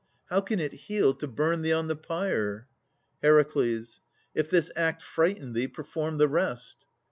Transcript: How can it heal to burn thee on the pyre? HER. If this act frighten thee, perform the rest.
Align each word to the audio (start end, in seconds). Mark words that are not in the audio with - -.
How 0.31 0.41
can 0.41 0.59
it 0.59 0.73
heal 0.73 1.13
to 1.13 1.27
burn 1.27 1.61
thee 1.61 1.71
on 1.71 1.87
the 1.87 1.95
pyre? 1.95 2.67
HER. 3.21 3.39
If 4.33 4.49
this 4.49 4.71
act 4.75 5.03
frighten 5.03 5.53
thee, 5.53 5.67
perform 5.67 6.17
the 6.17 6.27
rest. 6.27 6.87